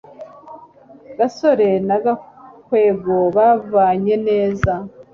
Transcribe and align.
gasore 1.17 1.69
na 1.87 1.97
gakwego 2.03 3.15
babanye 3.35 4.15
neza 4.27 4.73